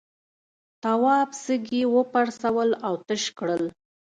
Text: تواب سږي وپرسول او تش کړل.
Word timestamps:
تواب 0.83 1.29
سږي 1.43 1.81
وپرسول 1.95 2.69
او 2.85 2.93
تش 3.07 3.23
کړل. 3.37 3.63